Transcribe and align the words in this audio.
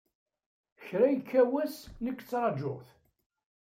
Kra 0.85 1.05
yekka 1.09 1.41
wass 1.51 1.75
nekk 2.03 2.19
ttṛajuɣ-t. 2.21 2.89